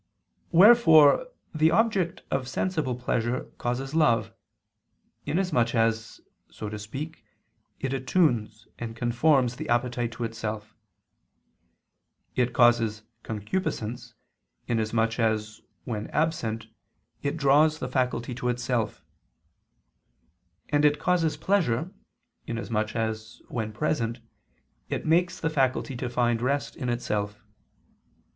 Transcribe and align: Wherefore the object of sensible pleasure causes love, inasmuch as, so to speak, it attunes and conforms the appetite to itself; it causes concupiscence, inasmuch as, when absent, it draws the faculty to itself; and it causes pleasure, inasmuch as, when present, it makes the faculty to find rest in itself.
Wherefore 0.51 1.27
the 1.53 1.69
object 1.69 2.23
of 2.31 2.47
sensible 2.47 2.95
pleasure 2.95 3.41
causes 3.59 3.93
love, 3.93 4.33
inasmuch 5.27 5.75
as, 5.75 6.19
so 6.49 6.69
to 6.69 6.79
speak, 6.79 7.23
it 7.79 7.93
attunes 7.93 8.67
and 8.79 8.95
conforms 8.95 9.57
the 9.57 9.69
appetite 9.69 10.11
to 10.13 10.23
itself; 10.23 10.75
it 12.35 12.51
causes 12.51 13.03
concupiscence, 13.21 14.15
inasmuch 14.65 15.19
as, 15.19 15.61
when 15.83 16.07
absent, 16.07 16.65
it 17.21 17.37
draws 17.37 17.77
the 17.77 17.87
faculty 17.87 18.33
to 18.33 18.49
itself; 18.49 19.03
and 20.69 20.83
it 20.83 20.97
causes 20.97 21.37
pleasure, 21.37 21.93
inasmuch 22.47 22.95
as, 22.95 23.39
when 23.49 23.71
present, 23.71 24.19
it 24.89 25.05
makes 25.05 25.39
the 25.39 25.51
faculty 25.51 25.95
to 25.95 26.09
find 26.09 26.41
rest 26.41 26.75
in 26.75 26.89
itself. 26.89 27.43